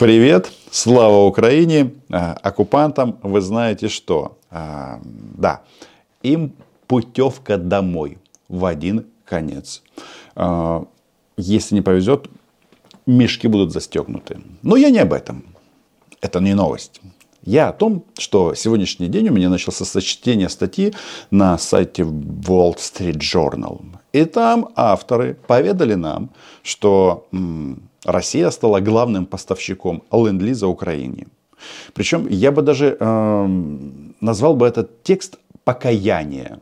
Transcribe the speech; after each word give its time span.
Привет, 0.00 0.50
слава 0.70 1.26
Украине, 1.26 1.92
а, 2.10 2.32
оккупантам 2.32 3.18
вы 3.22 3.42
знаете 3.42 3.88
что? 3.88 4.38
А, 4.50 4.98
да, 5.04 5.60
им 6.22 6.54
путевка 6.86 7.58
домой 7.58 8.16
в 8.48 8.64
один 8.64 9.04
конец. 9.26 9.82
А, 10.34 10.86
если 11.36 11.74
не 11.74 11.82
повезет, 11.82 12.30
мешки 13.04 13.46
будут 13.46 13.72
застегнуты. 13.72 14.40
Но 14.62 14.76
я 14.76 14.88
не 14.88 15.00
об 15.00 15.12
этом. 15.12 15.44
Это 16.22 16.40
не 16.40 16.54
новость. 16.54 17.02
Я 17.42 17.68
о 17.68 17.74
том, 17.74 18.06
что 18.16 18.54
сегодняшний 18.54 19.08
день 19.08 19.28
у 19.28 19.32
меня 19.32 19.50
начался 19.50 19.84
со 19.84 20.00
чтения 20.00 20.48
статьи 20.48 20.94
на 21.30 21.58
сайте 21.58 22.04
Wall 22.04 22.74
Street 22.76 23.18
Journal. 23.18 23.84
И 24.14 24.24
там 24.24 24.70
авторы 24.76 25.36
поведали 25.46 25.92
нам, 25.92 26.30
что 26.62 27.26
Россия 28.04 28.50
стала 28.50 28.80
главным 28.80 29.26
поставщиком 29.26 30.02
ленд-лиза 30.12 30.66
Украине. 30.66 31.26
Причем 31.92 32.26
я 32.28 32.52
бы 32.52 32.62
даже 32.62 32.96
э, 32.98 33.46
назвал 34.20 34.56
бы 34.56 34.66
этот 34.66 35.02
текст 35.02 35.38
покаяния 35.64 36.60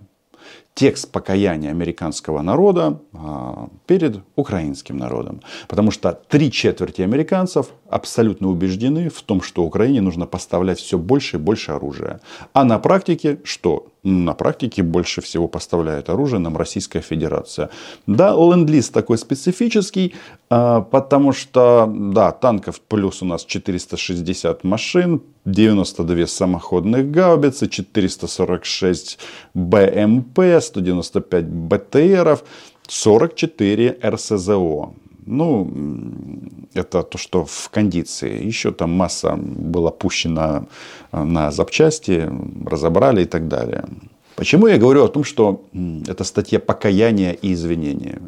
текст 0.78 1.10
покаяния 1.10 1.70
американского 1.70 2.40
народа 2.40 3.00
а, 3.12 3.68
перед 3.86 4.20
украинским 4.36 4.96
народом. 4.96 5.40
Потому 5.66 5.90
что 5.90 6.12
три 6.12 6.52
четверти 6.52 7.02
американцев 7.02 7.70
абсолютно 7.90 8.48
убеждены 8.48 9.08
в 9.08 9.20
том, 9.22 9.42
что 9.42 9.64
Украине 9.64 10.00
нужно 10.00 10.26
поставлять 10.26 10.78
все 10.78 10.96
больше 10.96 11.36
и 11.36 11.40
больше 11.40 11.72
оружия. 11.72 12.20
А 12.52 12.62
на 12.62 12.78
практике 12.78 13.40
что? 13.42 13.88
На 14.10 14.32
практике 14.32 14.82
больше 14.82 15.20
всего 15.20 15.48
поставляет 15.48 16.08
оружие 16.08 16.38
нам 16.40 16.56
Российская 16.56 17.02
Федерация. 17.02 17.68
Да, 18.06 18.32
ленд-лиз 18.32 18.88
такой 18.88 19.18
специфический, 19.18 20.14
а, 20.48 20.80
потому 20.80 21.34
что, 21.34 21.86
да, 21.94 22.32
танков 22.32 22.80
плюс 22.80 23.20
у 23.20 23.26
нас 23.26 23.44
460 23.44 24.64
машин, 24.64 25.20
92 25.44 26.26
самоходных 26.26 27.10
гаубицы, 27.10 27.68
446 27.68 29.18
БМП, 29.52 30.38
195 30.58 31.44
БТРов, 31.44 32.44
44 32.86 33.98
РСЗО. 34.02 34.94
Ну, 35.30 35.70
это 36.72 37.02
то, 37.02 37.18
что 37.18 37.44
в 37.44 37.68
кондиции. 37.68 38.46
Еще 38.46 38.72
там 38.72 38.90
масса 38.92 39.36
была 39.36 39.90
пущена 39.90 40.64
э, 41.12 41.22
на 41.22 41.50
запчасти, 41.50 42.30
разобрали 42.64 43.22
и 43.22 43.26
так 43.26 43.46
далее. 43.46 43.84
Почему 44.36 44.68
я 44.68 44.78
говорю 44.78 45.04
о 45.04 45.08
том, 45.08 45.24
что 45.24 45.64
это 46.06 46.24
статья 46.24 46.58
покаяния 46.60 47.32
и 47.32 47.52
извинения? 47.52 48.20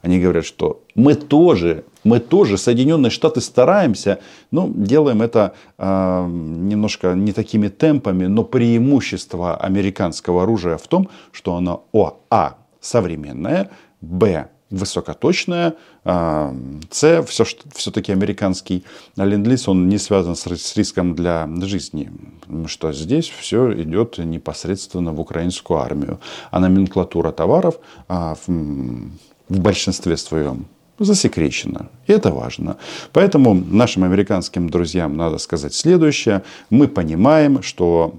Они 0.00 0.18
говорят, 0.18 0.44
что 0.44 0.82
мы 0.96 1.14
тоже, 1.14 1.84
мы 2.02 2.18
тоже, 2.18 2.58
Соединенные 2.58 3.10
Штаты 3.10 3.40
стараемся, 3.40 4.18
но 4.50 4.68
делаем 4.74 5.22
это 5.22 5.54
э, 5.78 6.26
немножко 6.28 7.14
не 7.14 7.32
такими 7.32 7.68
темпами, 7.68 8.26
но 8.26 8.42
преимущество 8.42 9.56
американского 9.56 10.42
оружия 10.42 10.76
в 10.76 10.88
том, 10.88 11.08
что 11.30 11.54
оно 11.54 11.84
о, 11.92 12.18
а, 12.30 12.56
современное, 12.80 13.70
б, 14.00 14.48
высокоточная. 14.72 15.74
А, 16.04 16.54
С, 16.90 17.22
все, 17.22 17.44
все-таки 17.74 18.12
американский 18.12 18.84
ленд-лиз, 19.16 19.68
он 19.68 19.88
не 19.88 19.98
связан 19.98 20.34
с, 20.34 20.76
риском 20.76 21.14
для 21.14 21.48
жизни. 21.60 22.10
Потому 22.40 22.68
что 22.68 22.92
здесь 22.92 23.28
все 23.28 23.72
идет 23.82 24.18
непосредственно 24.18 25.12
в 25.12 25.20
украинскую 25.20 25.78
армию. 25.78 26.18
А 26.50 26.58
номенклатура 26.58 27.32
товаров 27.32 27.76
а, 28.08 28.36
в 28.46 29.58
большинстве 29.60 30.16
своем 30.16 30.66
засекречено. 30.98 31.88
И 32.06 32.12
это 32.12 32.30
важно. 32.30 32.76
Поэтому 33.12 33.54
нашим 33.54 34.04
американским 34.04 34.68
друзьям 34.68 35.16
надо 35.16 35.38
сказать 35.38 35.74
следующее. 35.74 36.42
Мы 36.70 36.88
понимаем, 36.88 37.62
что 37.62 38.14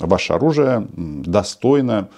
ваше 0.00 0.32
оружие 0.32 0.86
достойно 0.96 2.08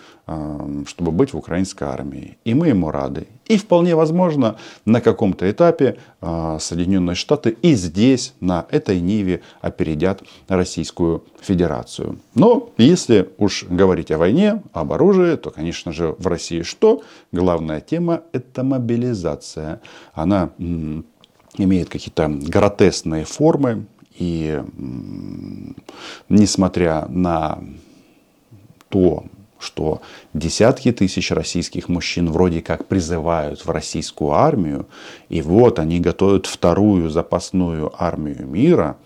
чтобы 0.87 1.11
быть 1.11 1.33
в 1.33 1.37
украинской 1.37 1.85
армии. 1.85 2.39
И 2.45 2.55
мы 2.55 2.69
ему 2.69 2.91
рады. 2.91 3.27
И 3.47 3.57
вполне 3.57 3.97
возможно, 3.97 4.57
на 4.85 5.01
каком-то 5.01 5.51
этапе 5.51 5.99
а, 6.21 6.59
Соединенные 6.61 7.17
Штаты 7.17 7.57
и 7.63 7.75
здесь, 7.75 8.33
на 8.39 8.65
этой 8.71 9.01
ниве, 9.01 9.41
опередят 9.61 10.23
Российскую 10.47 11.25
Федерацию. 11.41 12.21
Но 12.35 12.71
если 12.77 13.29
уж 13.39 13.65
говорить 13.65 14.13
о 14.13 14.19
войне, 14.19 14.63
об 14.73 14.93
оружии, 14.93 15.35
то, 15.35 15.51
конечно 15.51 15.93
же, 15.93 16.15
в 16.17 16.27
России 16.29 16.63
что? 16.63 17.03
Главная 17.33 17.81
тема– 17.81 18.23
это 18.33 18.63
мобилизация. 18.63 19.81
Она 20.13 20.51
имеет 21.57 21.89
какие-то 21.89 22.29
гротесные 22.29 23.25
формы. 23.25 23.87
И 24.17 24.63
несмотря 26.29 27.07
на 27.09 27.59
то, 28.91 29.25
что 29.61 30.01
десятки 30.35 30.91
тысяч 30.91 31.31
российских 31.31 31.89
мужчин 31.89 32.31
вроде 32.33 32.63
как 32.63 32.87
призывают 32.87 33.65
в 33.65 33.71
российскую 33.71 34.33
армию, 34.33 34.87
и 35.29 35.43
вот 35.43 35.79
они 35.79 36.01
готовят 36.01 36.47
вторую 36.47 37.11
запасную 37.11 37.93
армию 37.97 38.47
мира, 38.47 38.97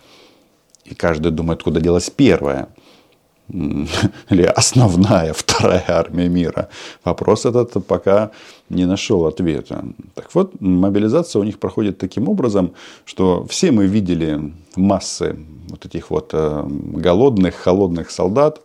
и 0.85 0.95
каждый 0.95 1.33
думает, 1.33 1.63
куда 1.63 1.81
делась 1.81 2.09
первая 2.09 2.69
или 3.49 4.43
основная 4.43 5.33
вторая 5.33 5.85
армия 5.89 6.29
мира. 6.29 6.69
Вопрос 7.05 7.45
этот 7.45 7.87
пока 7.87 8.31
не 8.71 8.87
нашел 8.87 9.27
ответа. 9.27 9.85
Так 10.15 10.35
вот, 10.35 10.61
мобилизация 10.61 11.41
у 11.41 11.45
них 11.45 11.59
проходит 11.59 11.99
таким 11.99 12.29
образом, 12.29 12.73
что 13.05 13.45
все 13.47 13.71
мы 13.71 13.87
видели 13.87 14.53
массы 14.77 15.37
вот 15.69 15.85
этих 15.85 16.11
вот 16.11 16.31
э, 16.33 16.65
голодных, 16.69 17.55
холодных 17.55 18.11
солдат, 18.11 18.61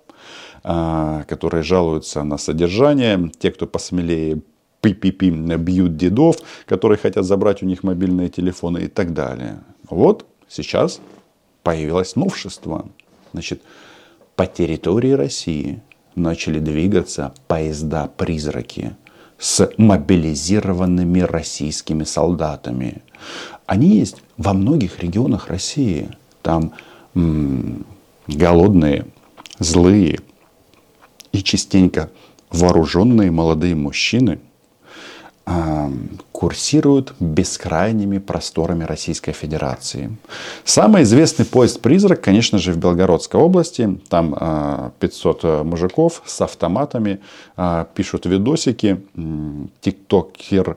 которые 0.61 1.63
жалуются 1.63 2.23
на 2.23 2.37
содержание, 2.37 3.31
те, 3.39 3.51
кто 3.51 3.67
посмелее 3.67 4.41
пи-пи-пи 4.81 5.29
бьют 5.29 5.97
дедов, 5.97 6.37
которые 6.65 6.97
хотят 6.97 7.25
забрать 7.25 7.63
у 7.63 7.65
них 7.65 7.83
мобильные 7.83 8.29
телефоны 8.29 8.79
и 8.79 8.87
так 8.87 9.13
далее. 9.13 9.59
Вот 9.89 10.25
сейчас 10.47 11.01
появилось 11.63 12.15
новшество. 12.15 12.89
Значит, 13.33 13.61
по 14.35 14.45
территории 14.45 15.11
России 15.11 15.81
начали 16.15 16.59
двигаться 16.59 17.33
поезда-призраки 17.47 18.95
с 19.37 19.69
мобилизированными 19.77 21.21
российскими 21.21 22.03
солдатами. 22.03 23.01
Они 23.65 23.97
есть 23.97 24.17
во 24.37 24.53
многих 24.53 24.99
регионах 24.99 25.47
России. 25.47 26.09
Там 26.41 26.73
м- 27.15 27.85
голодные, 28.27 29.05
злые, 29.59 30.19
и 31.39 31.43
частенько 31.43 32.09
вооруженные 32.51 33.31
молодые 33.31 33.73
мужчины 33.73 34.39
э, 35.45 35.89
курсируют 36.33 37.13
бескрайними 37.19 38.17
просторами 38.17 38.83
Российской 38.83 39.31
Федерации. 39.31 40.17
Самый 40.65 41.03
известный 41.03 41.45
поезд-призрак, 41.45 42.21
конечно 42.21 42.57
же, 42.59 42.73
в 42.73 42.77
Белгородской 42.77 43.39
области. 43.39 43.99
Там 44.09 44.35
э, 44.39 44.91
500 44.99 45.63
мужиков 45.63 46.21
с 46.25 46.41
автоматами 46.41 47.19
э, 47.55 47.85
пишут 47.95 48.25
видосики. 48.25 49.01
Тиктокер 49.81 50.75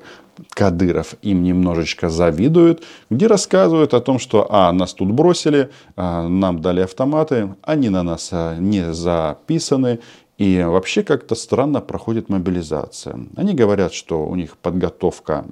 Кадыров 0.50 1.14
им 1.22 1.42
немножечко 1.42 2.08
завидует, 2.08 2.82
где 3.10 3.26
рассказывают 3.26 3.94
о 3.94 4.00
том, 4.00 4.18
что 4.18 4.46
а, 4.50 4.72
нас 4.72 4.94
тут 4.94 5.10
бросили, 5.10 5.70
а, 5.96 6.26
нам 6.28 6.60
дали 6.60 6.80
автоматы, 6.80 7.54
они 7.62 7.88
на 7.88 8.02
нас 8.02 8.30
а, 8.32 8.56
не 8.56 8.92
записаны, 8.92 10.00
и 10.38 10.62
вообще 10.62 11.02
как-то 11.02 11.34
странно 11.34 11.80
проходит 11.80 12.28
мобилизация. 12.28 13.16
Они 13.36 13.54
говорят, 13.54 13.92
что 13.92 14.26
у 14.26 14.34
них 14.34 14.56
подготовка 14.56 15.44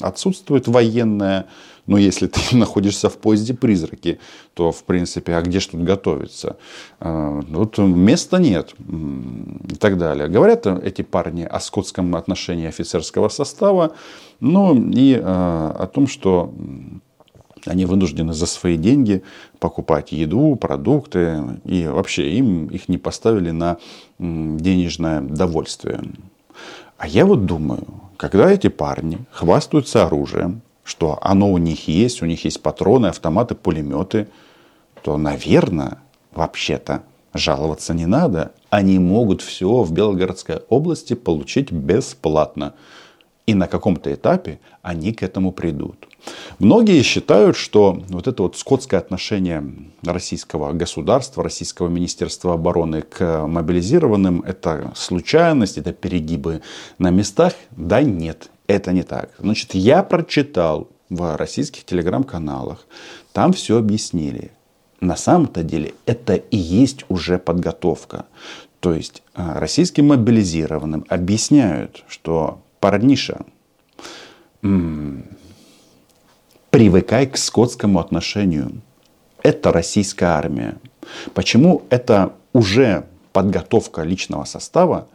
отсутствует 0.00 0.66
военная. 0.66 1.46
Но 1.86 1.96
если 1.96 2.26
ты 2.26 2.40
находишься 2.56 3.08
в 3.08 3.16
поезде 3.16 3.54
призраки, 3.54 4.18
то 4.54 4.72
в 4.72 4.82
принципе, 4.82 5.34
а 5.34 5.42
где 5.42 5.60
же 5.60 5.68
тут 5.70 5.82
готовиться? 5.82 6.56
А, 7.00 7.40
вот 7.48 7.78
места 7.78 8.38
нет 8.38 8.74
и 9.68 9.76
так 9.76 9.96
далее. 9.96 10.28
Говорят 10.28 10.66
эти 10.66 11.02
парни 11.02 11.44
о 11.44 11.60
скотском 11.60 12.14
отношении 12.16 12.66
офицерского 12.66 13.28
состава, 13.28 13.92
ну 14.40 14.90
и 14.90 15.18
а, 15.22 15.76
о 15.78 15.86
том, 15.86 16.08
что 16.08 16.52
они 17.66 17.86
вынуждены 17.86 18.32
за 18.32 18.46
свои 18.46 18.76
деньги 18.76 19.22
покупать 19.58 20.12
еду, 20.12 20.56
продукты. 20.56 21.42
И 21.64 21.86
вообще 21.86 22.32
им 22.32 22.66
их 22.66 22.88
не 22.88 22.98
поставили 22.98 23.50
на 23.50 23.78
денежное 24.18 25.20
довольствие. 25.20 26.00
А 26.96 27.06
я 27.06 27.26
вот 27.26 27.46
думаю, 27.46 27.86
когда 28.16 28.50
эти 28.50 28.68
парни 28.68 29.18
хвастаются 29.30 30.04
оружием, 30.04 30.62
что 30.84 31.18
оно 31.20 31.52
у 31.52 31.58
них 31.58 31.86
есть, 31.86 32.22
у 32.22 32.26
них 32.26 32.44
есть 32.44 32.62
патроны, 32.62 33.06
автоматы, 33.06 33.54
пулеметы, 33.54 34.28
то, 35.02 35.16
наверное, 35.16 35.98
вообще-то 36.32 37.02
жаловаться 37.34 37.94
не 37.94 38.06
надо. 38.06 38.52
Они 38.70 38.98
могут 38.98 39.42
все 39.42 39.82
в 39.82 39.92
Белгородской 39.92 40.62
области 40.68 41.14
получить 41.14 41.70
бесплатно. 41.72 42.74
И 43.48 43.54
на 43.54 43.66
каком-то 43.66 44.12
этапе 44.12 44.60
они 44.82 45.14
к 45.14 45.22
этому 45.22 45.52
придут. 45.52 46.06
Многие 46.58 47.00
считают, 47.02 47.56
что 47.56 48.02
вот 48.10 48.28
это 48.28 48.42
вот 48.42 48.58
скотское 48.58 49.00
отношение 49.00 49.64
российского 50.04 50.74
государства, 50.74 51.42
российского 51.42 51.88
министерства 51.88 52.52
обороны 52.52 53.00
к 53.00 53.46
мобилизированным– 53.46 54.42
это 54.46 54.92
случайность, 54.94 55.78
это 55.78 55.94
перегибы 55.94 56.60
на 56.98 57.08
местах. 57.08 57.54
Да 57.70 58.02
нет, 58.02 58.50
это 58.66 58.92
не 58.92 59.02
так. 59.02 59.30
Значит, 59.38 59.74
я 59.74 60.02
прочитал 60.02 60.88
в 61.08 61.34
российских 61.38 61.86
телеграм-каналах, 61.86 62.86
там 63.32 63.54
все 63.54 63.78
объяснили. 63.78 64.50
На 65.00 65.16
самом-то 65.16 65.62
деле 65.62 65.94
это 66.04 66.34
и 66.34 66.58
есть 66.58 67.06
уже 67.08 67.38
подготовка. 67.38 68.26
То 68.80 68.92
есть 68.92 69.22
а, 69.32 69.58
российским 69.58 70.08
мобилизированным 70.08 71.06
объясняют, 71.08 72.04
что 72.08 72.60
парниша, 72.80 73.44
привыкай 76.70 77.26
к 77.26 77.36
скотскому 77.36 77.98
отношению. 77.98 78.80
Это 79.42 79.72
российская 79.72 80.26
армия. 80.26 80.76
Почему 81.34 81.82
это 81.90 82.34
уже 82.52 83.06
подготовка 83.32 84.02
личного 84.02 84.44
состава? 84.44 85.08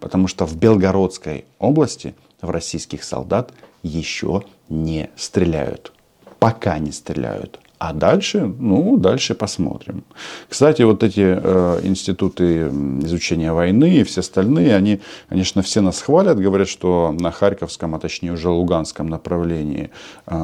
Потому 0.00 0.28
что 0.28 0.46
в 0.46 0.56
Белгородской 0.56 1.44
области 1.58 2.14
в 2.40 2.50
российских 2.50 3.04
солдат 3.04 3.52
еще 3.82 4.44
не 4.68 5.10
стреляют. 5.16 5.92
Пока 6.38 6.78
не 6.78 6.92
стреляют. 6.92 7.60
А 7.80 7.94
дальше, 7.94 8.40
ну, 8.58 8.98
дальше 8.98 9.34
посмотрим. 9.34 10.04
Кстати, 10.50 10.82
вот 10.82 11.02
эти 11.02 11.38
э, 11.42 11.80
институты 11.82 12.68
изучения 13.02 13.54
войны 13.54 14.00
и 14.00 14.04
все 14.04 14.20
остальные, 14.20 14.76
они, 14.76 15.00
конечно, 15.30 15.62
все 15.62 15.80
нас 15.80 16.02
хвалят, 16.02 16.38
говорят, 16.38 16.68
что 16.68 17.16
на 17.18 17.30
Харьковском, 17.30 17.94
а 17.94 17.98
точнее 17.98 18.32
уже 18.32 18.50
Луганском 18.50 19.06
направлении 19.06 19.90
э, 20.26 20.36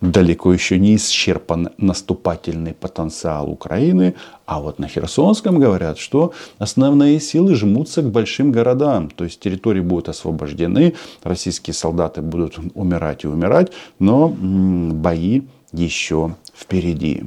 далеко 0.00 0.52
еще 0.52 0.78
не 0.78 0.96
исчерпан 0.96 1.70
наступательный 1.78 2.74
потенциал 2.74 3.50
Украины, 3.50 4.14
а 4.44 4.60
вот 4.60 4.78
на 4.78 4.88
Херсонском 4.88 5.58
говорят, 5.58 5.98
что 5.98 6.32
основные 6.58 7.20
силы 7.20 7.54
жмутся 7.54 8.02
к 8.02 8.10
большим 8.10 8.52
городам, 8.52 9.10
то 9.10 9.24
есть 9.24 9.40
территории 9.40 9.80
будут 9.80 10.08
освобождены, 10.08 10.94
российские 11.22 11.74
солдаты 11.74 12.22
будут 12.22 12.58
умирать 12.74 13.24
и 13.24 13.28
умирать, 13.28 13.72
но 13.98 14.28
бои 14.28 15.42
еще 15.72 16.36
впереди. 16.54 17.24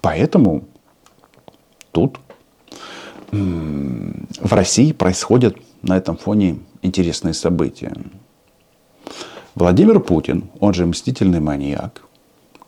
Поэтому 0.00 0.64
тут 1.92 2.18
в 3.30 4.52
России 4.52 4.92
происходят 4.92 5.56
на 5.82 5.96
этом 5.96 6.16
фоне 6.16 6.58
интересные 6.82 7.34
события. 7.34 7.92
Владимир 9.54 10.00
Путин, 10.00 10.44
он 10.60 10.72
же 10.72 10.86
мстительный 10.86 11.40
маньяк, 11.40 12.02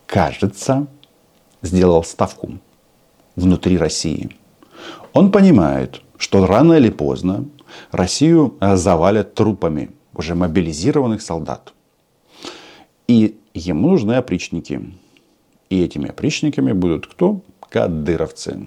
кажется, 0.07 0.87
сделал 1.63 2.05
ставку 2.05 2.59
внутри 3.37 3.79
России. 3.79 4.31
Он 5.15 5.33
понимает, 5.33 6.03
что 6.19 6.47
рано 6.47 6.75
или 6.75 6.91
поздно 6.91 7.47
Россию 7.91 8.57
э, 8.61 8.77
завалят 8.77 9.35
трупами 9.35 9.93
уже 10.15 10.35
мобилизированных 10.35 11.23
солдат. 11.23 11.73
И 13.09 13.39
ему 13.55 13.89
нужны 13.89 14.13
опричники. 14.13 14.93
И 15.71 15.83
этими 15.83 16.11
опричниками 16.11 16.73
будут 16.73 17.07
кто? 17.07 17.41
Кадыровцы. 17.71 18.67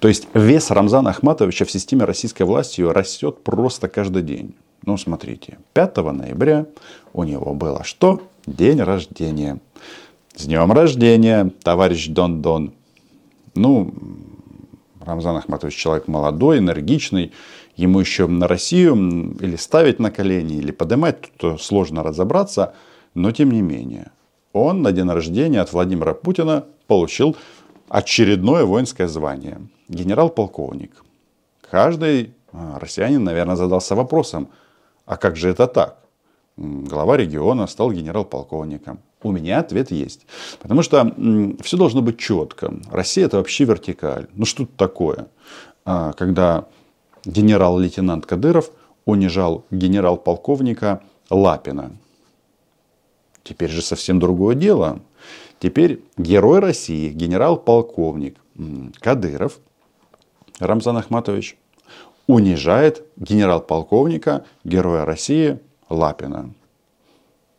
То 0.00 0.08
есть 0.08 0.26
вес 0.34 0.70
Рамзана 0.70 1.10
Ахматовича 1.10 1.64
в 1.64 1.70
системе 1.70 2.04
российской 2.04 2.42
власти 2.42 2.82
растет 2.82 3.44
просто 3.44 3.88
каждый 3.88 4.22
день. 4.22 4.54
Ну, 4.86 4.96
смотрите, 4.96 5.58
5 5.72 5.96
ноября 5.96 6.66
у 7.12 7.24
него 7.24 7.54
было 7.54 7.82
что? 7.82 8.22
День 8.46 8.80
рождения. 8.80 9.58
С 10.36 10.44
днем 10.44 10.70
рождения, 10.70 11.50
товарищ 11.64 12.06
Дон 12.06 12.40
Дон. 12.40 12.72
Ну, 13.56 13.92
Рамзан 15.04 15.38
Ахматович 15.38 15.74
человек 15.74 16.06
молодой, 16.06 16.58
энергичный. 16.58 17.32
Ему 17.74 17.98
еще 17.98 18.28
на 18.28 18.46
Россию 18.46 19.36
или 19.40 19.56
ставить 19.56 19.98
на 19.98 20.12
колени, 20.12 20.58
или 20.58 20.70
поднимать, 20.70 21.32
тут 21.36 21.60
сложно 21.60 22.04
разобраться. 22.04 22.72
Но 23.14 23.32
тем 23.32 23.50
не 23.50 23.62
менее, 23.62 24.12
он 24.52 24.82
на 24.82 24.92
день 24.92 25.10
рождения 25.10 25.62
от 25.62 25.72
Владимира 25.72 26.14
Путина 26.14 26.64
получил 26.86 27.36
очередное 27.88 28.64
воинское 28.64 29.08
звание. 29.08 29.58
Генерал-полковник. 29.88 31.02
Каждый 31.68 32.34
а, 32.52 32.78
россиянин, 32.78 33.24
наверное, 33.24 33.56
задался 33.56 33.96
вопросом– 33.96 34.48
а 35.06 35.16
как 35.16 35.36
же 35.36 35.48
это 35.48 35.66
так? 35.66 35.98
Глава 36.56 37.16
региона 37.16 37.66
стал 37.66 37.92
генерал-полковником. 37.92 39.00
У 39.22 39.30
меня 39.30 39.60
ответ 39.60 39.90
есть. 39.90 40.26
Потому 40.60 40.82
что 40.82 41.14
все 41.62 41.76
должно 41.76 42.02
быть 42.02 42.18
четко. 42.18 42.74
Россия 42.90 43.26
это 43.26 43.38
вообще 43.38 43.64
вертикаль. 43.64 44.26
Ну 44.34 44.44
что 44.44 44.64
тут 44.64 44.76
такое? 44.76 45.28
А, 45.84 46.12
когда 46.12 46.66
генерал-лейтенант 47.24 48.26
Кадыров 48.26 48.70
унижал 49.04 49.64
генерал-полковника 49.70 51.02
Лапина. 51.30 51.92
Теперь 53.42 53.70
же 53.70 53.82
совсем 53.82 54.18
другое 54.18 54.54
дело. 54.54 55.00
Теперь 55.60 56.02
герой 56.16 56.58
России, 56.58 57.10
генерал-полковник 57.10 58.36
Кадыров 59.00 59.58
Рамзан 60.58 60.96
Ахматович 60.96 61.56
унижает 62.26 63.04
генерал-полковника, 63.16 64.44
героя 64.64 65.04
России 65.04 65.58
Лапина. 65.88 66.52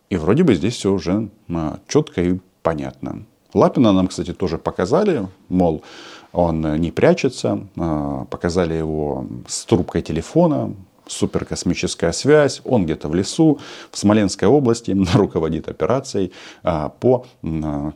И 0.09 0.17
вроде 0.17 0.43
бы 0.43 0.55
здесь 0.55 0.75
все 0.75 0.91
уже 0.91 1.29
а, 1.49 1.79
четко 1.87 2.21
и 2.21 2.39
понятно. 2.61 3.25
Лапина 3.53 3.91
нам, 3.91 4.07
кстати, 4.07 4.33
тоже 4.33 4.57
показали, 4.57 5.27
мол, 5.49 5.83
он 6.31 6.75
не 6.75 6.91
прячется, 6.91 7.67
а, 7.77 8.25
показали 8.25 8.73
его 8.73 9.25
с 9.47 9.65
трубкой 9.65 10.01
телефона, 10.01 10.73
суперкосмическая 11.07 12.11
связь, 12.11 12.61
он 12.63 12.85
где-то 12.85 13.07
в 13.07 13.15
лесу, 13.15 13.59
в 13.91 13.97
Смоленской 13.97 14.47
области 14.47 14.95
руководит 15.13 15.67
операцией 15.67 16.31
а, 16.63 16.89
по, 16.89 17.25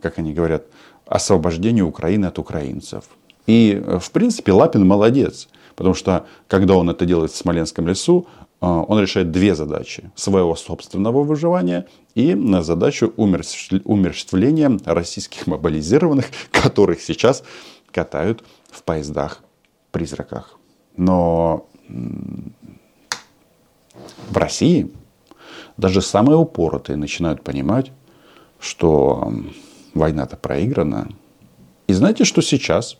как 0.02 0.20
они 0.20 0.34
говорят, 0.34 0.64
освобождению 1.06 1.88
Украины 1.88 2.28
от 2.28 2.40
украинцев. 2.40 3.06
И, 3.48 3.82
в 4.00 4.12
принципе, 4.12 4.54
Лапин 4.54 4.88
молодец. 4.88 5.50
Потому 5.76 5.96
что, 5.96 6.26
когда 6.48 6.76
он 6.76 6.90
это 6.90 7.06
делает 7.06 7.32
в 7.32 7.36
Смоленском 7.36 7.88
лесу, 7.88 8.28
э, 8.62 8.66
он 8.66 9.00
решает 9.00 9.32
две 9.32 9.56
задачи. 9.56 10.12
Своего 10.16 10.56
собственного 10.56 11.24
выживания 11.24 11.88
и 12.16 12.36
задачу 12.62 13.14
умерщвления 13.16 14.80
российских 14.86 15.48
мобилизированных, 15.48 16.26
которых 16.52 17.02
сейчас 17.02 17.44
катают 17.92 18.44
в 18.70 18.84
поездах-призраках. 18.84 20.58
Но 20.98 21.68
в 24.30 24.38
России 24.38 24.92
даже 25.78 26.02
самые 26.02 26.38
упоротые 26.38 26.98
начинают 26.98 27.44
понимать, 27.44 27.92
что 28.60 29.34
война-то 29.94 30.38
проиграна. 30.38 31.10
И 31.88 31.94
знаете, 31.94 32.24
что 32.24 32.42
сейчас 32.42 32.98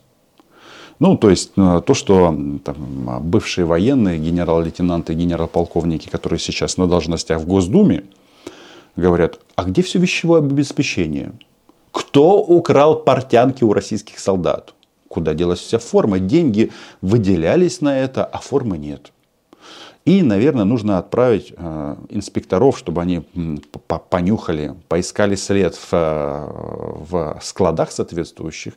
ну, 0.98 1.16
то 1.16 1.30
есть 1.30 1.52
э, 1.56 1.82
то, 1.84 1.94
что 1.94 2.36
там, 2.64 3.20
бывшие 3.22 3.64
военные, 3.64 4.18
генерал-лейтенанты, 4.18 5.14
генерал-полковники, 5.14 6.08
которые 6.08 6.38
сейчас 6.38 6.76
на 6.76 6.86
должностях 6.86 7.40
в 7.40 7.46
Госдуме, 7.46 8.04
говорят, 8.96 9.38
а 9.56 9.64
где 9.64 9.82
все 9.82 9.98
вещевое 9.98 10.40
обеспечение? 10.40 11.32
Кто 11.90 12.38
украл 12.38 13.00
портянки 13.00 13.64
у 13.64 13.72
российских 13.72 14.18
солдат? 14.18 14.74
Куда 15.08 15.34
делась 15.34 15.60
вся 15.60 15.78
форма? 15.78 16.18
Деньги 16.18 16.70
выделялись 17.02 17.80
на 17.80 17.98
это, 17.98 18.24
а 18.24 18.38
формы 18.38 18.78
нет. 18.78 19.12
И, 20.04 20.22
наверное, 20.22 20.64
нужно 20.64 20.98
отправить 20.98 21.52
э, 21.56 21.96
инспекторов, 22.08 22.76
чтобы 22.76 23.02
они 23.02 23.24
понюхали, 24.08 24.74
поискали 24.88 25.36
след 25.36 25.76
в, 25.76 25.92
э, 25.92 26.46
в 27.10 27.40
складах 27.42 27.92
соответствующих. 27.92 28.74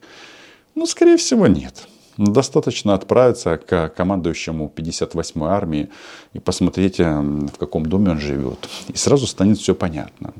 Ну, 0.75 0.85
скорее 0.85 1.17
всего, 1.17 1.47
нет. 1.47 1.87
Достаточно 2.17 2.93
отправиться 2.93 3.57
к 3.57 3.89
командующему 3.89 4.71
58-й 4.73 5.49
армии 5.49 5.89
и 6.33 6.39
посмотреть, 6.39 6.99
э, 6.99 7.19
в 7.21 7.57
каком 7.57 7.85
доме 7.85 8.11
он 8.11 8.19
живет. 8.19 8.69
И 8.87 8.97
сразу 8.97 9.27
станет 9.27 9.57
все 9.57 9.75
понятно. 9.75 10.33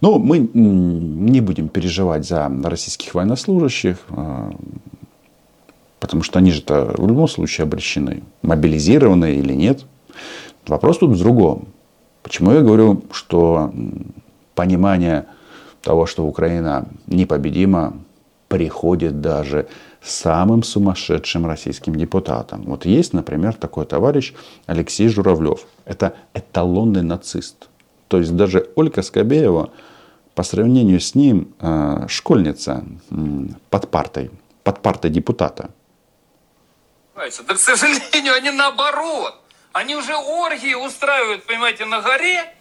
Но 0.00 0.18
мы 0.18 0.38
не 0.38 1.40
будем 1.40 1.68
переживать 1.68 2.26
за 2.26 2.50
российских 2.64 3.14
военнослужащих, 3.14 3.98
э, 4.08 4.50
потому 5.98 6.22
что 6.22 6.38
они 6.38 6.52
же 6.52 6.62
-то 6.62 6.94
в 6.98 7.06
любом 7.06 7.28
случае 7.28 7.64
обращены, 7.64 8.22
мобилизированы 8.42 9.34
или 9.34 9.52
нет. 9.52 9.84
Вопрос 10.66 10.98
тут 10.98 11.10
в 11.10 11.18
другом. 11.18 11.68
Почему 12.22 12.52
я 12.52 12.60
говорю, 12.60 13.02
что 13.12 13.72
понимание 14.54 15.24
того, 15.82 16.06
что 16.06 16.26
Украина 16.26 16.86
непобедима, 17.06 17.92
приходит 18.48 19.20
даже 19.20 19.68
самым 20.02 20.62
сумасшедшим 20.62 21.46
российским 21.46 21.94
депутатом. 21.94 22.62
Вот 22.62 22.84
есть, 22.84 23.12
например, 23.12 23.54
такой 23.54 23.86
товарищ 23.86 24.32
Алексей 24.66 25.08
Журавлев. 25.08 25.66
Это 25.84 26.14
эталонный 26.34 27.02
нацист. 27.02 27.68
То 28.08 28.18
есть 28.18 28.34
даже 28.34 28.70
Ольга 28.76 29.02
Скобеева 29.02 29.70
по 30.34 30.42
сравнению 30.42 31.00
с 31.00 31.14
ним 31.14 31.54
э, 31.60 32.06
школьница 32.08 32.84
под 33.68 33.90
партой, 33.90 34.30
под 34.64 34.80
партой 34.80 35.10
депутата. 35.10 35.70
Да, 37.14 37.28
к 37.28 37.58
сожалению, 37.58 38.34
они 38.34 38.50
наоборот. 38.50 39.34
Они 39.72 39.94
уже 39.94 40.16
оргии 40.16 40.74
устраивают, 40.74 41.44
понимаете, 41.44 41.84
на 41.84 42.00
горе, 42.00 42.52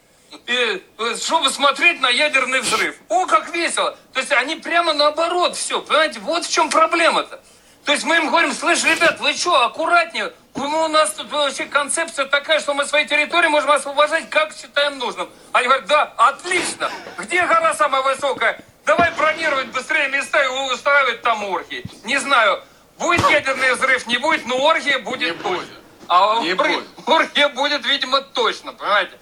и, 0.48 0.84
э, 0.98 1.16
чтобы 1.22 1.50
смотреть 1.50 2.02
на 2.02 2.10
ядерный 2.10 2.62
взрыв. 2.62 2.96
О, 3.10 3.26
как 3.26 3.54
весело! 3.54 3.98
То 4.14 4.20
есть 4.20 4.32
они 4.32 4.56
прямо 4.56 4.94
наоборот 4.94 5.56
все, 5.56 5.82
понимаете, 5.82 6.20
вот 6.20 6.46
в 6.46 6.52
чем 6.52 6.70
проблема-то. 6.70 7.40
То 7.86 7.94
есть 7.94 8.04
мы 8.04 8.18
им 8.18 8.28
говорим, 8.28 8.54
слышь, 8.54 8.84
ребят, 8.84 9.20
вы 9.20 9.34
что, 9.34 9.64
аккуратнее, 9.64 10.34
ну, 10.56 10.86
у 10.86 10.88
нас 10.90 11.12
тут 11.14 11.32
вообще 11.32 11.66
концепция 11.66 12.26
такая, 12.26 12.60
что 12.60 12.74
мы 12.74 12.86
свои 12.86 13.06
территории 13.06 13.48
можем 13.48 13.72
освобождать, 13.72 14.30
как 14.30 14.54
считаем 14.54 14.98
нужным. 14.98 15.30
Они 15.54 15.68
говорят, 15.68 15.88
да, 15.88 16.14
отлично, 16.18 16.92
где 17.18 17.46
гора 17.46 17.74
самая 17.74 18.02
высокая? 18.02 18.62
Давай 18.86 19.12
бронировать 19.12 19.68
быстрее 19.68 20.10
места 20.10 20.44
и 20.44 20.48
устраивать 20.74 21.22
там 21.22 21.44
оргии. 21.46 21.84
Не 22.04 22.18
знаю, 22.18 22.62
будет 22.98 23.28
ядерный 23.30 23.74
взрыв, 23.74 24.08
не 24.08 24.18
будет, 24.18 24.46
но 24.46 24.58
оргия 24.58 25.00
будет 25.00 25.38
не 25.38 25.44
точно. 25.44 25.58
Будет. 25.58 25.80
А 26.08 26.40
не 26.42 26.54
будет. 26.54 26.86
оргия 27.06 27.50
будет, 27.50 27.86
видимо, 27.86 28.22
точно, 28.22 28.74
понимаете? 28.74 29.18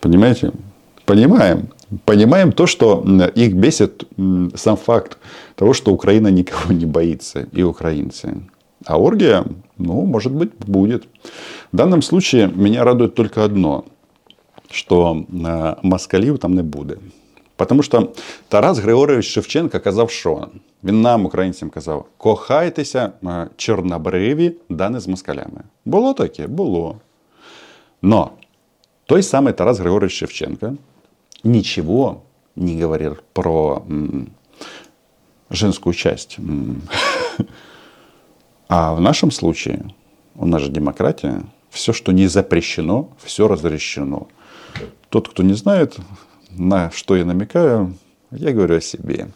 Понимаете? 0.00 0.52
Понимаем. 1.04 1.68
Понимаем 2.04 2.52
то, 2.52 2.66
что 2.66 3.04
их 3.34 3.54
бесит 3.54 4.04
сам 4.54 4.76
факт 4.76 5.18
того, 5.56 5.74
что 5.74 5.92
Украина 5.92 6.28
никого 6.28 6.72
не 6.72 6.86
боится, 6.86 7.46
и 7.52 7.62
украинцы. 7.62 8.40
А 8.86 8.98
оргия, 8.98 9.44
ну, 9.78 10.02
может 10.02 10.32
быть, 10.32 10.50
будет. 10.58 11.04
В 11.72 11.76
данном 11.76 12.02
случае 12.02 12.48
меня 12.48 12.84
радует 12.84 13.14
только 13.14 13.44
одно, 13.44 13.84
что 14.70 15.24
э, 15.28 15.76
москалів 15.82 16.38
там 16.38 16.54
не 16.54 16.62
буде. 16.62 16.96
Тому 17.68 17.82
що 17.82 18.08
Тарас 18.48 18.78
Григорович 18.78 19.26
Шевченко 19.26 19.80
казав, 19.80 20.10
що 20.10 20.48
він 20.84 21.00
нам, 21.00 21.26
українцям, 21.26 21.70
казав: 21.70 22.04
кохайтеся 22.16 23.12
чорнобриві, 23.56 24.52
да 24.68 24.90
не 24.90 25.00
з 25.00 25.08
москалями. 25.08 25.60
Було 25.84 26.14
таке? 26.14 26.46
Було. 26.46 26.96
Но 28.02 28.30
той 29.07 29.23
самый 29.23 29.53
Тарас 29.53 29.79
Григорович 29.79 30.17
Шевченко 30.17 30.77
ничего 31.43 32.23
не 32.55 32.77
говорил 32.79 33.17
про 33.33 33.83
женскую 35.49 35.93
часть. 35.93 36.37
А 38.69 38.93
в 38.93 38.99
нашем 38.99 39.31
случае, 39.31 39.93
у 40.35 40.45
нас 40.45 40.61
же 40.61 40.69
демократия, 40.69 41.45
все, 41.69 41.93
что 41.93 42.11
не 42.11 42.27
запрещено, 42.27 43.09
все 43.23 43.47
разрешено. 43.47 44.27
Тот, 45.07 45.29
кто 45.29 45.41
не 45.41 45.53
знает, 45.53 45.95
на 46.49 46.91
что 46.91 47.15
я 47.15 47.23
намекаю, 47.23 47.95
я 48.31 48.51
говорю 48.51 48.75
о 48.75 48.81
себе. 48.81 49.29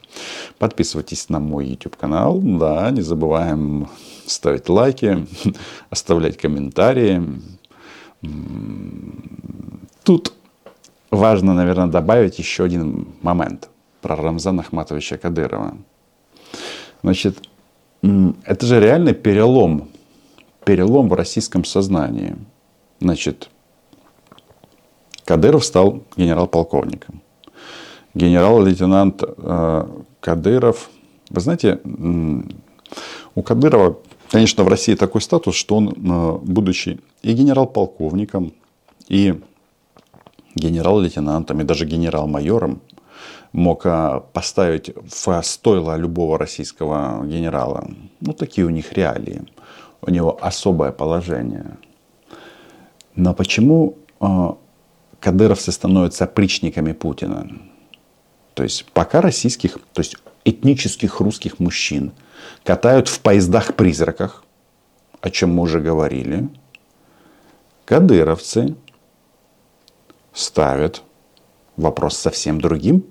Подписывайтесь 0.59 1.29
на 1.29 1.39
мой 1.39 1.65
YouTube 1.65 1.95
канал. 1.95 2.39
Да, 2.41 2.91
не 2.91 2.99
забываем 2.99 3.87
ставить 4.25 4.67
лайки, 4.67 5.25
оставлять 5.89 6.35
комментарии. 6.35 7.23
Тут 10.03 10.33
важно, 11.09 11.53
наверное, 11.53 11.87
добавить 11.87 12.39
еще 12.39 12.63
один 12.63 13.07
момент 13.21 13.69
про 14.01 14.15
Рамзана 14.15 14.61
Ахматовича 14.61 15.17
Кадырова. 15.17 15.77
Значит, 17.03 17.37
это 18.01 18.65
же 18.65 18.79
реальный 18.79 19.13
перелом, 19.13 19.89
перелом 20.65 21.09
в 21.09 21.13
российском 21.13 21.65
сознании. 21.65 22.35
Значит, 22.99 23.49
Кадыров 25.25 25.65
стал 25.65 26.03
генерал-полковником. 26.17 27.21
Генерал-лейтенант 28.13 29.23
э, 29.23 29.87
Кадыров, 30.19 30.89
вы 31.29 31.41
знаете, 31.41 31.79
у 33.35 33.41
Кадырова, 33.41 33.97
конечно, 34.31 34.63
в 34.63 34.67
России 34.67 34.95
такой 34.95 35.21
статус, 35.21 35.55
что 35.55 35.75
он, 35.75 35.89
э, 35.89 36.37
будучи 36.41 36.99
и 37.21 37.33
генерал-полковником, 37.33 38.53
и 39.07 39.39
генерал-лейтенантом, 40.55 41.61
и 41.61 41.63
даже 41.63 41.85
генерал-майором, 41.85 42.81
мог 43.53 43.85
а, 43.85 44.21
поставить 44.21 44.91
в 44.95 45.41
стойло 45.43 45.97
любого 45.97 46.37
российского 46.37 47.25
генерала. 47.25 47.89
Ну, 48.21 48.33
такие 48.33 48.65
у 48.65 48.69
них 48.69 48.93
реалии. 48.93 49.43
У 50.01 50.09
него 50.09 50.37
особое 50.41 50.91
положение. 50.91 51.77
Но 53.15 53.33
почему 53.33 53.97
э, 54.21 54.25
кадыровцы 55.19 55.71
становятся 55.71 56.23
опричниками 56.23 56.93
Путина? 56.93 57.49
То 58.53 58.63
есть 58.63 58.85
пока 58.93 59.21
российских, 59.21 59.77
то 59.93 59.99
есть 60.01 60.15
этнических 60.45 61.19
русских 61.19 61.59
мужчин 61.59 62.11
катают 62.63 63.07
в 63.07 63.19
поездах-призраках, 63.19 64.43
о 65.21 65.29
чем 65.29 65.53
мы 65.53 65.63
уже 65.63 65.79
говорили, 65.79 66.49
кадыровцы 67.85 68.75
ставят 70.33 71.03
вопрос 71.77 72.17
совсем 72.17 72.59
другим 72.59 73.05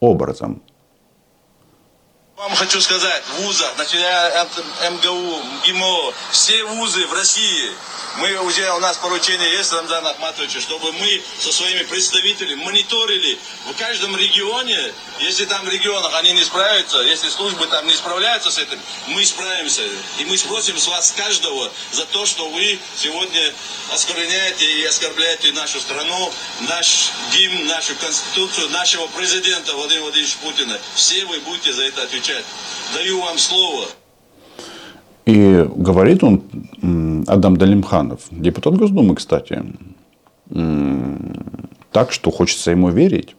образом. 0.00 0.62
Вам 2.40 2.54
хочу 2.54 2.80
сказать, 2.80 3.22
в 3.26 3.42
вузах, 3.42 3.76
начиная 3.76 4.40
от 4.40 4.48
МГУ, 4.92 5.42
ГИМО, 5.66 6.14
все 6.30 6.64
вузы 6.64 7.06
в 7.06 7.12
России 7.12 7.70
мы 8.16 8.36
уже, 8.38 8.70
у 8.72 8.80
нас 8.80 8.96
поручение 8.96 9.50
есть, 9.52 9.72
Рамзан 9.72 10.04
Ахматович, 10.06 10.62
чтобы 10.62 10.92
мы 10.92 11.22
со 11.38 11.52
своими 11.52 11.84
представителями 11.84 12.62
мониторили 12.64 13.38
в 13.66 13.74
каждом 13.74 14.16
регионе, 14.16 14.92
если 15.20 15.44
там 15.44 15.64
в 15.64 15.68
регионах 15.68 16.12
они 16.14 16.32
не 16.32 16.44
справятся, 16.44 17.00
если 17.02 17.28
службы 17.28 17.66
там 17.66 17.86
не 17.86 17.94
справляются 17.94 18.50
с 18.50 18.58
этим, 18.58 18.80
мы 19.08 19.24
справимся. 19.24 19.82
И 20.18 20.24
мы 20.24 20.36
спросим 20.36 20.78
с 20.78 20.88
вас 20.88 21.12
каждого 21.12 21.70
за 21.92 22.04
то, 22.06 22.26
что 22.26 22.48
вы 22.48 22.78
сегодня 22.96 23.52
оскорбляете 23.92 24.64
и 24.80 24.84
оскорбляете 24.84 25.52
нашу 25.52 25.80
страну, 25.80 26.32
наш 26.68 27.10
гимн, 27.32 27.66
нашу 27.66 27.94
конституцию, 27.96 28.70
нашего 28.70 29.06
президента 29.08 29.72
Владимира 29.74 30.04
Владимировича 30.04 30.38
Путина. 30.42 30.78
Все 30.94 31.24
вы 31.26 31.38
будете 31.40 31.72
за 31.72 31.84
это 31.84 32.02
отвечать. 32.02 32.29
Даю 32.94 33.20
вам 33.20 33.38
слово. 33.38 33.86
И 35.26 35.66
говорит 35.76 36.24
он, 36.24 36.42
Адам 37.28 37.56
Далимханов, 37.56 38.20
депутат 38.30 38.74
Госдумы, 38.74 39.14
кстати, 39.14 39.62
так, 41.92 42.12
что 42.12 42.30
хочется 42.30 42.70
ему 42.70 42.90
верить. 42.90 43.36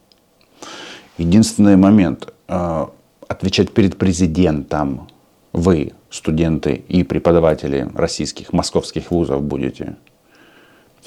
Единственный 1.18 1.76
момент, 1.76 2.32
а, 2.48 2.90
отвечать 3.28 3.72
перед 3.72 3.98
президентом 3.98 5.08
вы, 5.52 5.92
студенты 6.10 6.74
и 6.88 7.04
преподаватели 7.04 7.90
российских, 7.94 8.52
московских 8.52 9.10
вузов 9.10 9.42
будете. 9.42 9.96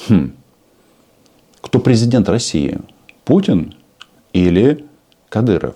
Хм. 0.08 0.34
Кто 1.62 1.80
президент 1.80 2.30
России? 2.30 2.80
Путин 3.24 3.74
или 4.34 4.86
Кадыров? 5.30 5.75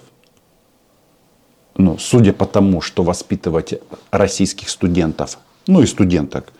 Ну, 1.80 1.98
судя 1.98 2.34
по 2.34 2.46
тому, 2.46 2.82
что 2.82 3.04
воспитывать 3.04 3.82
российских 4.12 4.70
студентов, 4.70 5.40
ну 5.66 5.82
и 5.82 5.86
студенток, 5.86 6.52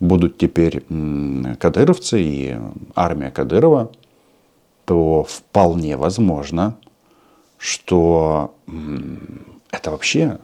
будут 0.00 0.38
теперь 0.38 0.82
кадыровцы 1.60 2.22
и 2.22 2.56
армия 2.94 3.30
Кадырова, 3.30 3.92
то 4.86 5.26
вполне 5.28 5.98
возможно, 5.98 6.78
что 7.58 8.54
это 9.70 9.90
вообще 9.90 10.38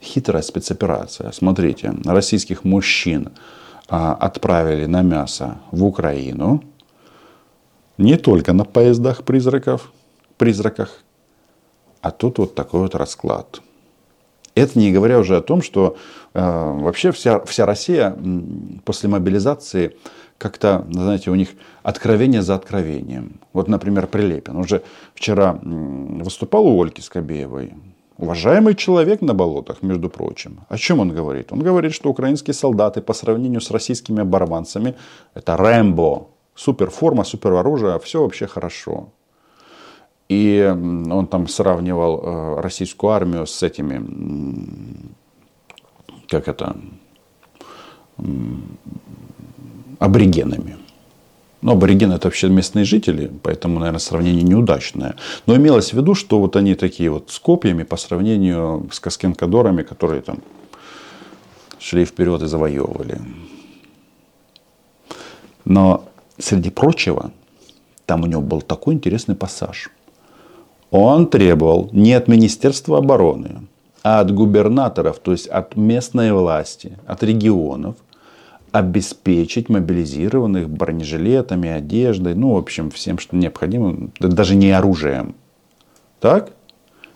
хитрая 0.00 0.42
спецоперация. 0.42 1.32
Смотрите, 1.32 1.92
российских 2.04 2.62
мужчин 2.62 3.32
а, 3.88 4.14
отправили 4.14 4.86
на 4.86 5.02
мясо 5.02 5.58
в 5.72 5.84
Украину, 5.84 6.62
не 7.98 8.16
только 8.16 8.52
на 8.52 8.64
поездах 8.64 9.24
призраков, 9.24 9.92
призраках, 10.38 11.02
а 12.00 12.12
тут 12.12 12.38
вот 12.38 12.54
такой 12.54 12.82
вот 12.82 12.94
расклад. 12.94 13.60
Это 14.54 14.78
не 14.78 14.92
говоря 14.92 15.18
уже 15.18 15.36
о 15.36 15.40
том, 15.40 15.62
что 15.62 15.96
э, 16.34 16.40
вообще 16.40 17.10
вся, 17.12 17.40
вся 17.40 17.66
Россия 17.66 18.16
после 18.84 19.08
мобилизации 19.08 19.96
как-то, 20.38 20.84
знаете, 20.90 21.30
у 21.30 21.34
них 21.34 21.50
откровение 21.82 22.42
за 22.42 22.54
откровением. 22.54 23.40
Вот, 23.52 23.68
например, 23.68 24.06
Прилепин. 24.08 24.56
Он 24.56 24.66
же 24.66 24.82
вчера 25.14 25.58
выступал 25.62 26.66
у 26.66 26.82
Ольги 26.82 27.00
Скобеевой. 27.00 27.72
Уважаемый 28.18 28.74
человек 28.74 29.20
на 29.22 29.34
болотах, 29.34 29.82
между 29.82 30.10
прочим. 30.10 30.60
О 30.68 30.76
чем 30.76 31.00
он 31.00 31.14
говорит? 31.14 31.52
Он 31.52 31.60
говорит, 31.60 31.94
что 31.94 32.10
украинские 32.10 32.54
солдаты 32.54 33.00
по 33.00 33.14
сравнению 33.14 33.60
с 33.60 33.70
российскими 33.70 34.20
оборванцами 34.22 34.94
это 35.34 35.56
Рэмбо. 35.56 36.26
Суперформа, 36.54 37.24
супероружие, 37.24 37.98
все 38.00 38.22
вообще 38.22 38.46
хорошо. 38.46 39.08
И 40.28 40.64
он 40.66 41.26
там 41.26 41.48
сравнивал 41.48 42.22
э, 42.22 42.60
российскую 42.60 43.10
армию 43.10 43.46
с 43.46 43.62
этими 43.62 44.00
как 46.32 46.48
это, 46.48 46.76
аборигенами. 49.98 50.78
Ну, 51.60 51.72
аборигены 51.72 52.14
это 52.14 52.26
вообще 52.26 52.48
местные 52.48 52.84
жители, 52.84 53.30
поэтому, 53.42 53.78
наверное, 53.78 54.00
сравнение 54.00 54.42
неудачное. 54.42 55.14
Но 55.46 55.54
имелось 55.54 55.90
в 55.92 55.96
виду, 55.96 56.14
что 56.14 56.40
вот 56.40 56.56
они 56.56 56.74
такие 56.74 57.10
вот 57.10 57.30
с 57.30 57.38
копьями 57.38 57.84
по 57.84 57.96
сравнению 57.96 58.88
с 58.90 58.98
каскенкадорами, 58.98 59.82
которые 59.82 60.22
там 60.22 60.38
шли 61.78 62.04
вперед 62.04 62.42
и 62.42 62.46
завоевывали. 62.46 63.20
Но 65.64 66.04
среди 66.38 66.70
прочего, 66.70 67.30
там 68.06 68.22
у 68.22 68.26
него 68.26 68.42
был 68.42 68.62
такой 68.62 68.94
интересный 68.94 69.36
пассаж. 69.36 69.90
Он 70.92 71.26
требовал 71.26 71.88
не 71.92 72.12
от 72.12 72.28
Министерства 72.28 72.98
обороны, 72.98 73.66
а 74.02 74.20
от 74.20 74.30
губернаторов, 74.30 75.20
то 75.20 75.32
есть 75.32 75.46
от 75.46 75.74
местной 75.74 76.32
власти, 76.32 76.98
от 77.06 77.22
регионов, 77.22 77.96
обеспечить 78.72 79.70
мобилизированных 79.70 80.68
бронежилетами, 80.68 81.70
одеждой, 81.70 82.34
ну, 82.34 82.52
в 82.52 82.58
общем, 82.58 82.90
всем, 82.90 83.18
что 83.18 83.36
необходимо, 83.36 84.10
даже 84.20 84.54
не 84.54 84.70
оружием. 84.70 85.34
Так? 86.20 86.52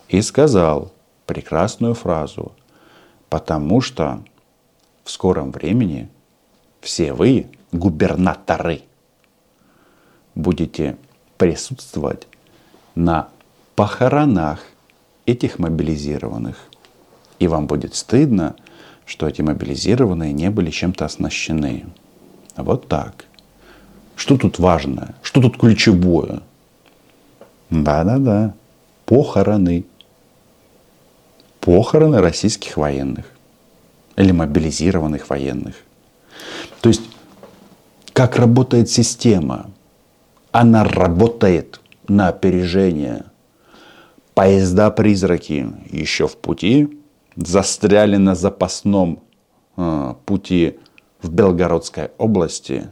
И 0.08 0.22
сказал 0.22 0.92
прекрасную 1.26 1.92
фразу. 1.92 2.52
Потому 3.28 3.82
что 3.82 4.22
в 5.04 5.10
скором 5.10 5.50
времени 5.50 6.08
все 6.80 7.12
вы, 7.12 7.48
губернаторы, 7.72 8.82
будете 10.34 10.96
присутствовать 11.36 12.26
на 12.94 13.28
похоронах 13.76 14.60
этих 15.26 15.58
мобилизированных. 15.58 16.56
И 17.38 17.46
вам 17.46 17.66
будет 17.66 17.94
стыдно, 17.94 18.56
что 19.04 19.28
эти 19.28 19.42
мобилизированные 19.42 20.32
не 20.32 20.50
были 20.50 20.70
чем-то 20.70 21.04
оснащены. 21.04 21.84
Вот 22.56 22.88
так. 22.88 23.26
Что 24.16 24.38
тут 24.38 24.58
важное? 24.58 25.14
Что 25.22 25.42
тут 25.42 25.58
ключевое? 25.58 26.40
Да-да-да. 27.68 28.54
Похороны. 29.04 29.84
Похороны 31.60 32.20
российских 32.20 32.78
военных. 32.78 33.26
Или 34.16 34.32
мобилизированных 34.32 35.28
военных. 35.28 35.76
То 36.80 36.88
есть, 36.88 37.02
как 38.14 38.36
работает 38.36 38.88
система? 38.88 39.70
Она 40.50 40.84
работает 40.84 41.80
на 42.08 42.28
опережение– 42.28 43.26
Поезда-призраки 44.36 45.66
еще 45.90 46.28
в 46.28 46.36
пути, 46.36 47.00
застряли 47.36 48.16
на 48.16 48.34
запасном 48.34 49.22
э, 49.78 50.14
пути 50.26 50.78
в 51.22 51.30
Белгородской 51.32 52.10
области, 52.18 52.90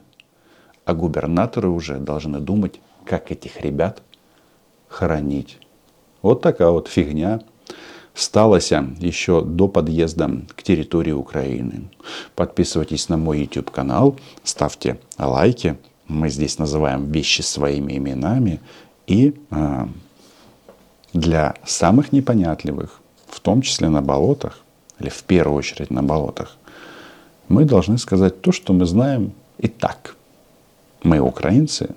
а 0.86 0.94
губернаторы 0.94 1.68
уже 1.68 1.98
должны 1.98 2.40
думать, 2.40 2.80
как 3.04 3.30
этих 3.30 3.60
ребят 3.60 4.00
хоронить. 4.88 5.58
Вот 6.22 6.40
такая 6.40 6.70
вот 6.70 6.88
фигня 6.88 7.42
сталась 8.14 8.72
еще 8.72 9.42
до 9.42 9.68
подъезда 9.68 10.30
к 10.56 10.62
территории 10.62 11.12
Украины. 11.12 11.90
Подписывайтесь 12.36 13.10
на 13.10 13.18
мой 13.18 13.40
YouTube 13.40 13.70
канал, 13.70 14.18
ставьте 14.44 14.98
лайки. 15.18 15.76
Мы 16.08 16.30
здесь 16.30 16.58
называем 16.58 17.12
вещи 17.12 17.42
своими 17.42 17.98
именами. 17.98 18.62
И 19.06 19.34
э, 19.50 19.86
для 21.13 21.55
самых 21.65 22.11
непонятливых, 22.11 23.01
в 23.27 23.39
том 23.39 23.61
числе 23.61 23.89
на 23.89 24.01
болотах, 24.01 24.59
или 24.99 25.09
в 25.09 25.23
первую 25.23 25.57
очередь 25.57 25.91
на 25.91 26.03
болотах, 26.03 26.57
мы 27.47 27.65
должны 27.65 27.97
сказать 27.97 28.41
то, 28.41 28.51
что 28.51 28.73
мы 28.73 28.85
знаем 28.85 29.31
и 29.57 29.67
так. 29.67 30.15
Мы, 31.03 31.19
украинцы, 31.19 31.95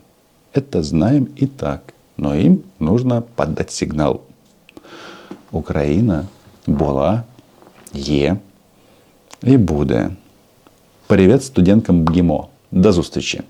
это 0.53 0.83
знаем 0.83 1.25
и 1.37 1.47
так, 1.47 1.83
но 2.17 2.35
им 2.35 2.63
нужно 2.79 3.23
подать 3.23 3.73
сигнал. 3.73 4.23
Украина 5.51 6.27
была, 6.67 7.23
є 7.93 8.37
і 9.43 9.57
буде. 9.57 10.11
Привіт 11.07 11.45
студенткам 11.45 12.05
БГІМО. 12.05 12.49
До 12.71 12.93
зустрічі! 12.93 13.41